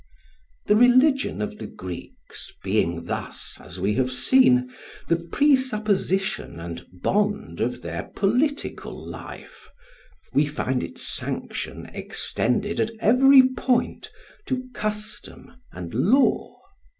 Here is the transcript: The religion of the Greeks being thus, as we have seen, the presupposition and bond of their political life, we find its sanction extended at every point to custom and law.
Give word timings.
The 0.65 0.75
religion 0.75 1.43
of 1.43 1.59
the 1.59 1.67
Greeks 1.67 2.53
being 2.63 3.05
thus, 3.05 3.59
as 3.61 3.79
we 3.79 3.93
have 4.01 4.11
seen, 4.11 4.73
the 5.07 5.15
presupposition 5.17 6.59
and 6.59 6.83
bond 6.91 7.61
of 7.61 7.83
their 7.83 8.05
political 8.15 8.97
life, 9.07 9.69
we 10.33 10.47
find 10.47 10.81
its 10.83 11.07
sanction 11.07 11.85
extended 11.93 12.79
at 12.79 12.89
every 12.99 13.47
point 13.49 14.09
to 14.47 14.63
custom 14.73 15.51
and 15.71 15.93
law. 15.93 16.59